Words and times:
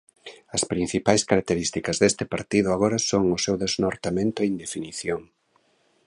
As 0.55 0.63
principais 0.71 1.21
características 1.29 1.95
deste 2.01 2.23
partido 2.33 2.67
agora 2.71 2.97
son 3.09 3.23
o 3.35 3.37
seu 3.45 3.55
desnortamento 3.63 4.39
e 4.41 4.49
indefinición. 4.53 5.21